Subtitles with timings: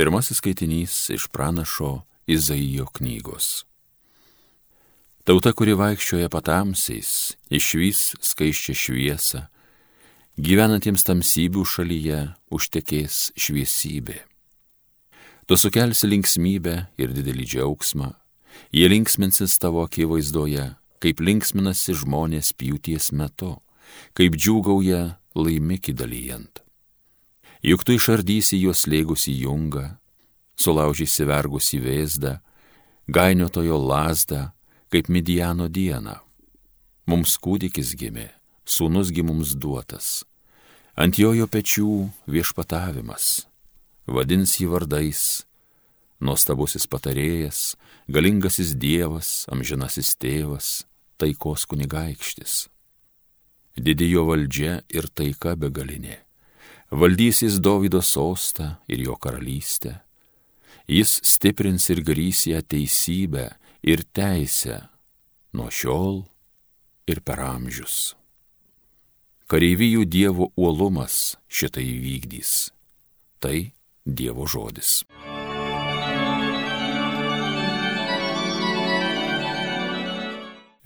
[0.00, 3.66] Pirmasis skaitinys iš pranašo Izaijo knygos.
[5.28, 7.10] Tauta, kuri vaikščioja patamsiais,
[7.52, 9.42] išvys skaiščią šviesą,
[10.40, 14.16] gyvenantiems tamsybių šalyje užtekės šviesybė.
[15.44, 18.08] Tu sukelsi linksmybę ir didelį džiaugsmą,
[18.72, 20.64] jie linksminsis tavo akivaizdoje,
[21.04, 23.58] kaip linksminasi žmonės pjūties metu,
[24.16, 25.04] kaip džiūgauja
[25.36, 26.59] laimikį dalyjant.
[27.60, 29.84] Juk tu išardysi juos lėgusi jungą,
[30.56, 32.38] sulaužysi vergusi vėzdą,
[33.04, 34.46] gainiotojo lasdą,
[34.88, 36.16] kaip Midiano dieną.
[37.04, 38.30] Mums kūdikis gimė,
[38.64, 40.24] sūnusgi mums duotas.
[40.96, 41.90] Ant jojo pečių
[42.32, 43.44] viešpatavimas,
[44.08, 45.44] vadins jį vardais,
[46.20, 47.76] nuostabusis patarėjas,
[48.08, 50.72] galingasis dievas, amžinasis tėvas,
[51.20, 52.70] taikos kunigaikštis.
[53.76, 56.22] Didijo valdžia ir taika begalinė
[56.90, 60.00] valdys jis Davido sostą ir jo karalystę.
[60.88, 63.50] Jis stiprins ir grys ją teisybę
[63.82, 64.88] ir teisę
[65.52, 66.24] nuo šiol
[67.06, 68.14] ir per amžius.
[69.50, 72.70] Kareivijų Dievo uolumas šitai vykdys.
[73.42, 73.72] Tai
[74.06, 75.02] Dievo žodis.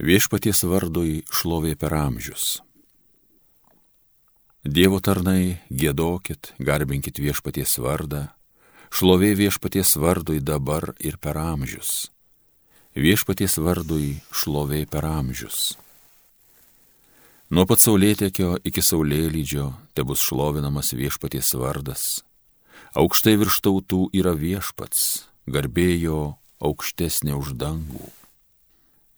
[0.04, 2.58] Viešpaties vardui šlovė per amžius.
[4.64, 8.30] Dievo tarnai, gėdokit, garbinkit viešpaties vardą,
[8.88, 12.08] šlovė viešpaties vardui dabar ir per amžius.
[12.96, 15.74] Viešpaties vardui šlovė per amžius.
[17.52, 22.24] Nuo pat saulėtekio iki saulėlydžio te bus šlovinamas viešpaties vardas.
[22.96, 28.08] Aukštai virš tautų yra viešpats, garbėjo aukštesnė už dangų.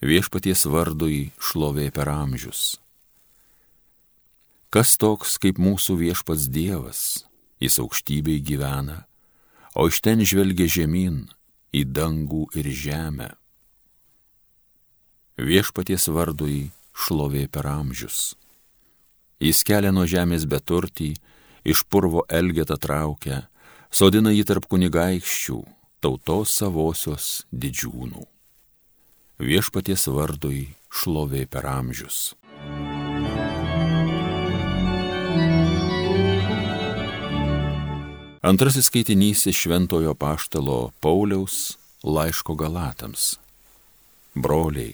[0.03, 2.81] Viešpaties vardui šlovė per amžius.
[4.70, 7.00] Kas toks kaip mūsų viešpats Dievas,
[7.62, 9.05] jis aukštybei gyvena,
[9.78, 11.27] o iš ten žvelgia žemyn
[11.77, 13.31] į dangų ir žemę.
[15.37, 18.34] Viešpaties vardui šlovė per amžius.
[19.38, 21.12] Jis kelia nuo žemės beturtį,
[21.69, 23.44] iš purvo elgetą traukia,
[23.93, 25.59] sodina jį tarp kunigaikščių,
[26.00, 28.25] tautos savosios didžiūnų.
[29.37, 32.33] Viešpaties vardui šlovė per amžius.
[38.47, 43.41] Antrasis skaitinys iš Šventojo Paštalo Pauliaus laiško Galatams.
[44.34, 44.93] Broliai.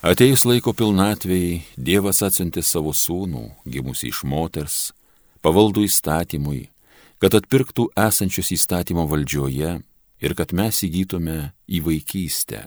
[0.00, 4.78] Atėjus laiko pilnatvėjai, Dievas atsiuntė savo sūnų, gimusi iš moters,
[5.44, 6.62] pavaldų įstatymui,
[7.20, 9.76] kad atpirktų esančius įstatymo valdžioje
[10.24, 12.64] ir kad mes įgytume į vaikystę.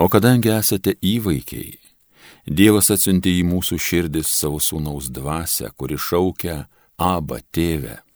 [0.00, 1.76] O kadangi esate įvaikiai,
[2.48, 6.62] Dievas atsiuntė į mūsų širdis savo sūnaus dvasę, kuri šaukia
[6.96, 8.07] Aba tėvę.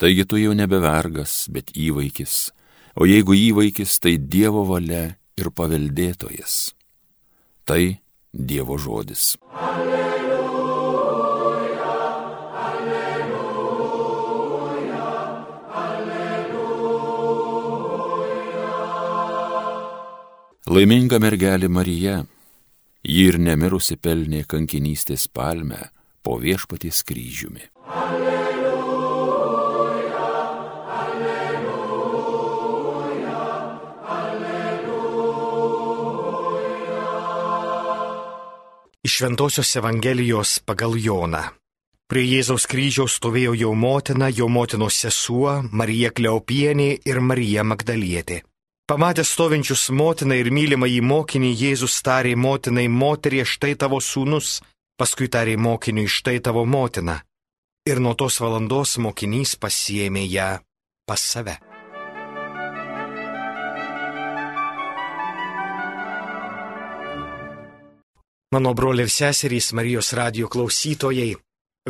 [0.00, 2.56] Taigi tu jau nebe vergas, bet įvaikis,
[2.96, 6.72] o jeigu įvaikis, tai Dievo valia ir paveldėtojas.
[7.68, 8.00] Tai
[8.32, 9.36] Dievo žodis.
[9.52, 10.40] Alleluja,
[12.64, 13.44] alleluja,
[15.84, 16.48] alleluja.
[20.72, 22.24] Laiminga mergelė Marija,
[23.04, 25.92] ji ir nemirusi pelnė kankinystės palmę
[26.24, 27.68] po viešpaties kryžiumi.
[27.84, 28.29] Alleluja.
[39.20, 41.42] Šventojios Evangelijos pagal Joną.
[42.08, 48.38] Prie Jėzaus kryžiaus stovėjo jo motina, jo motinos sesuo, Marija Kleopienė ir Marija Magdalietė.
[48.88, 54.62] Pamatęs stovinčius motiną ir mylimą į mokinį, Jėzus tarė motinai, moterie, štai tavo sūnus,
[54.96, 57.20] paskui tarė mokiniui, štai tavo motina.
[57.84, 60.52] Ir nuo tos valandos mokinys pasiemė ją
[61.04, 61.60] pas save.
[68.52, 71.36] Mano broliai ir seserys Marijos radio klausytojai,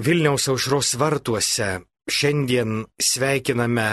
[0.05, 1.69] Vilniaus aušros vartuose
[2.17, 3.89] šiandien sveikiname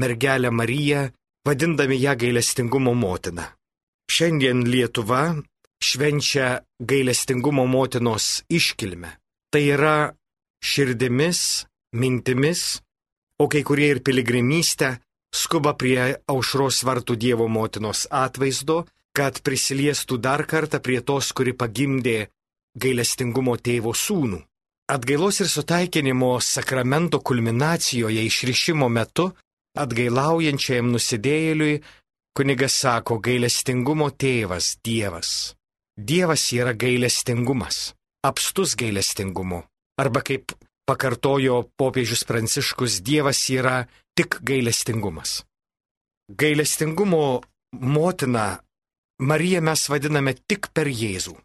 [0.00, 1.08] mergelę Mariją,
[1.46, 3.44] vadindami ją gailestingumo motiną.
[4.12, 5.22] Šiandien Lietuva
[5.88, 6.60] švenčia
[6.90, 9.10] gailestingumo motinos iškilmę.
[9.52, 9.96] Tai yra
[10.60, 11.40] širdimis,
[11.96, 12.62] mintimis,
[13.42, 14.98] o kai kurie ir piligrimystę
[15.32, 18.84] skuba prie aušros vartų Dievo motinos atvaizdo
[19.16, 22.28] kad prisiliestų dar kartą prie tos, kuri pagimdė
[22.78, 24.40] gailestingumo tėvo sūnų.
[24.92, 29.30] Atgailos ir sutaikinimo sakramento kulminacijoje išrišimo metu
[29.78, 31.80] atgailaujančiajam nusidėjėliui
[32.36, 35.54] kunigas sako gailestingumo tėvas Dievas.
[35.96, 37.92] Dievas yra gailestingumas,
[38.24, 39.62] apstus gailestingumu.
[40.00, 40.54] Arba kaip
[40.88, 43.84] pakartojo popiežius Pranciškus, Dievas yra
[44.16, 45.42] tik gailestingumas.
[46.32, 47.42] Gailestingumo
[47.72, 48.46] motina
[49.22, 51.36] Mariją mes vadiname tik per Jėzų.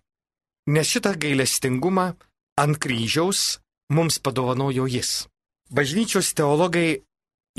[0.73, 2.07] Nes šitą gailestingumą
[2.57, 3.59] ant kryžiaus
[3.93, 5.27] mums padovanojo Jis.
[5.69, 7.03] Bažnyčios teologai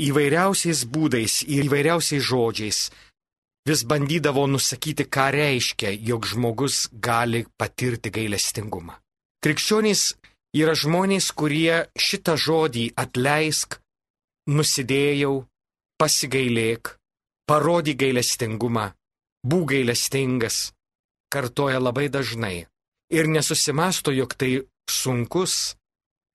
[0.09, 2.79] įvairiausiais būdais ir įvairiausiais žodžiais
[3.69, 8.97] vis bandydavo nusakyti, ką reiškia, jog žmogus gali patirti gailestingumą.
[9.43, 10.03] Krikščionys
[10.57, 13.77] yra žmonės, kurie šitą žodį atleisk,
[14.49, 15.45] nusidėjau,
[16.01, 16.95] pasigailėk,
[17.47, 18.89] parodi gailestingumą,
[19.45, 20.71] būk gailestingas,
[21.31, 22.67] kartoja labai dažnai
[23.09, 24.51] ir nesusimasto, jog tai
[24.89, 25.75] sunkus,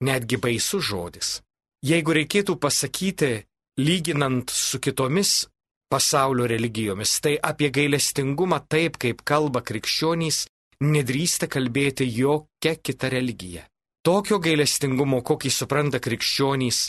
[0.02, 1.40] netgi baisus žodis.
[1.84, 3.44] Jeigu reikėtų pasakyti,
[3.78, 5.44] lyginant su kitomis
[5.90, 10.46] pasaulio religijomis, tai apie gailestingumą taip, kaip kalba krikščionys,
[10.80, 13.66] nedrįsta kalbėti jokia kita religija.
[14.04, 16.88] Tokio gailestingumo, kokį supranta krikščionys,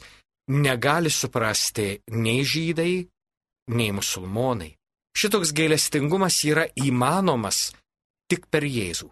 [0.51, 3.05] negali suprasti nei žydai,
[3.75, 4.73] nei musulmonai.
[5.15, 7.71] Šitoks gailestingumas yra įmanomas
[8.29, 9.07] tik per Jėzų.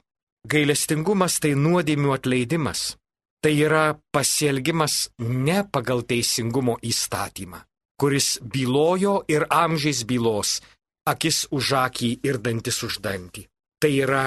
[0.52, 2.98] Gailestingumas tai nuodėmių atleidimas.
[3.44, 3.84] Tai yra
[4.16, 7.60] pasielgimas ne pagal teisingumo įstatymą,
[8.00, 10.62] kuris bylojo ir amžiais bylos,
[11.04, 13.44] akis už akį ir dantis už dantį.
[13.84, 14.24] Tai yra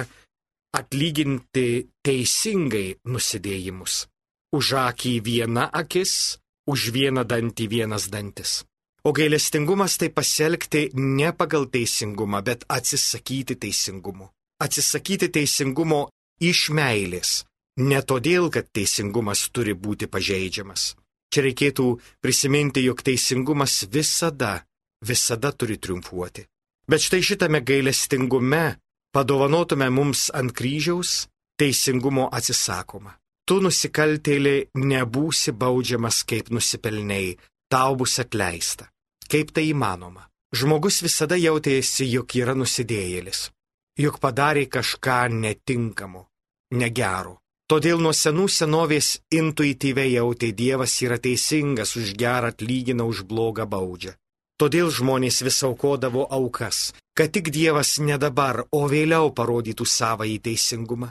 [0.76, 4.05] atlyginti teisingai nusidėjimus.
[4.52, 6.37] Už akį viena akis,
[6.69, 8.64] už vieną dantį vienas dantis.
[9.06, 14.32] O gailestingumas tai pasielgti ne pagal teisingumą, bet atsisakyti teisingumo.
[14.64, 16.00] Atsisakyti teisingumo
[16.43, 17.44] iš meilės,
[17.76, 20.94] Ne todėl, kad teisingumas turi būti pažeidžiamas.
[21.29, 21.87] Čia reikėtų
[22.25, 24.64] prisiminti, jog teisingumas visada,
[25.05, 26.47] visada turi triumfuoti.
[26.88, 28.79] Bet štai šitame gailestingume
[29.12, 31.26] padovanotume mums ant kryžiaus
[31.61, 33.19] teisingumo atsisakoma.
[33.47, 37.37] Tu nusikaltėlė nebūsi baudžiamas kaip nusipelniai,
[37.69, 38.88] tau bus atleista.
[39.31, 40.28] Kaip tai įmanoma?
[40.55, 43.50] Žmogus visada jautėsi, jog yra nusidėjėlis,
[43.99, 46.23] jog padarė kažką netinkamo,
[46.70, 47.40] negero.
[47.67, 54.14] Todėl nuo senų senovės intuityviai jautė Dievas yra teisingas, už gerą atlygina, už blogą baudžia.
[54.56, 61.11] Todėl žmonės vis aukodavo aukas, kad tik Dievas ne dabar, o vėliau parodytų savąjį teisingumą.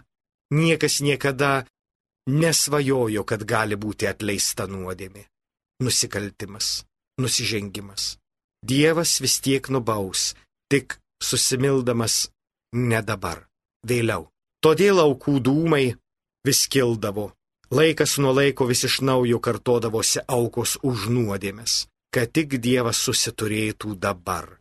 [0.55, 1.65] Niekas niekada
[2.31, 5.27] nesvajojo, kad gali būti atleista nuodėmė,
[5.83, 6.85] nusikaltimas,
[7.21, 8.17] nusižengimas.
[8.65, 10.33] Dievas vis tiek nubaus,
[10.71, 12.29] tik susimildamas
[12.73, 13.45] ne dabar,
[13.85, 14.29] vėliau.
[14.63, 15.85] Todėl aukų dūmai
[16.45, 17.31] vis kildavo.
[17.71, 24.59] Laikas nuo laiko vis iš naujo kartodavosi aukos už nuodėmės, kad tik Dievas susiturėtų dabar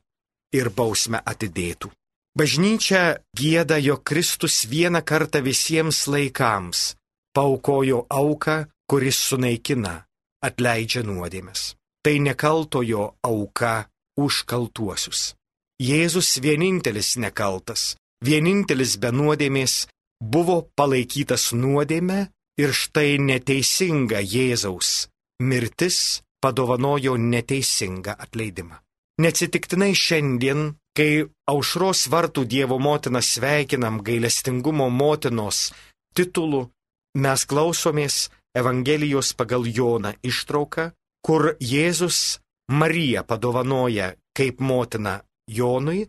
[0.53, 1.91] ir bausmę atidėtų.
[2.35, 6.95] Bažnyčia gėda, jog Kristus vieną kartą visiems laikams
[7.35, 10.05] paukojo auką, kuris sunaikina,
[10.43, 11.75] atleidžia nuodėmės.
[12.05, 13.89] Tai nekaltojo auka
[14.21, 15.33] už kaltuosius.
[15.81, 19.87] Jėzus vienintelis nekaltas, vienintelis be nuodėmės
[20.21, 22.29] buvo palaikytas nuodėme
[22.61, 25.09] ir štai neteisinga Jėzaus
[25.43, 28.77] mirtis padovanojo neteisingą atleidimą.
[29.23, 35.71] Neatsitiktinai šiandien, kai aušros vartų Dievo motiną sveikinam gailestingumo motinos
[36.15, 36.69] titulu,
[37.15, 40.91] mes klausomės Evangelijos pagal Joną ištrauką,
[41.25, 42.39] kur Jėzus
[42.69, 46.05] Mariją padovanoja kaip motina Jonui,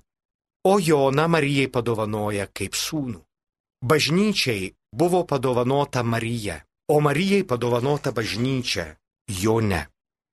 [0.65, 3.19] o Joną Marijai padovanoja kaip sūnų.
[3.85, 6.57] Bažnyčiai buvo padovanota Marija,
[6.89, 8.87] o Marijai padovanota bažnyčia,
[9.41, 9.85] jo ne.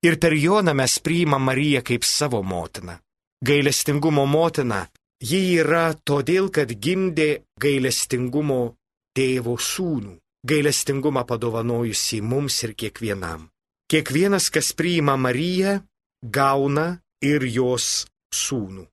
[0.03, 2.97] Ir per Joną mes priimam Mariją kaip savo motiną.
[3.45, 4.87] Gailestingumo motina,
[5.21, 8.75] ji yra todėl, kad gimdė gailestingumo
[9.15, 13.52] tėvo sūnų, gailestingumą padovanojusi mums ir kiekvienam.
[13.93, 15.77] Kiekvienas, kas priima Mariją,
[16.25, 18.87] gauna ir jos sūnų.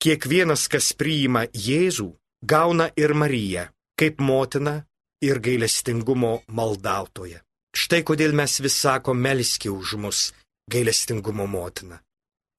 [0.00, 2.08] Kiekvienas, kas priima Jėzų,
[2.40, 4.84] gauna ir Mariją kaip motina
[5.24, 7.40] ir gailestingumo maldautoja.
[7.76, 10.20] Štai kodėl mes vis sako melski už mus,
[10.72, 12.00] gailestingumo motina.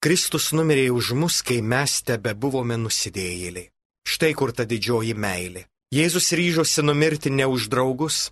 [0.02, 3.70] Kristus numirė už mus, kai mes tebe buvome nusidėjėliai.
[4.06, 5.66] Štai kur ta didžioji meilė.
[5.94, 8.30] Jėzus ryžosi numirti ne už draugus,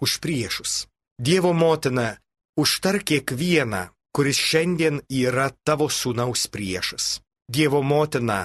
[0.00, 0.86] už priešus.
[1.18, 2.16] Dievo motina,
[2.62, 3.82] užtar kiekvieną,
[4.14, 7.20] kuris šiandien yra tavo sūnaus priešas.
[7.48, 8.40] Dievo motina,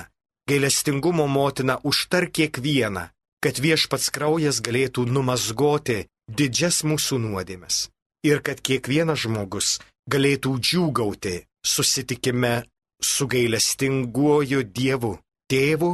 [0.49, 3.07] gailestingumo motina, užtar kiekvieną,
[3.43, 7.87] kad viešpats kraujas galėtų numazgoti didžias mūsų nuodėmes
[8.23, 9.79] ir kad kiekvienas žmogus
[10.09, 12.53] galėtų džiūgauti susitikime
[13.03, 15.17] su gailestinguoju Dievu,
[15.51, 15.91] tėvu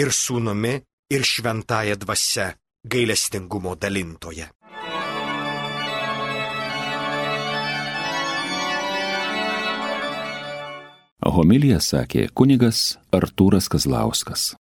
[0.00, 0.74] ir sūnumi
[1.12, 2.46] ir šventąją dvasę
[2.86, 4.48] gailestingumo dalintoje.
[11.32, 14.52] Homilija sakė kunigas Artūras Kazlauskas.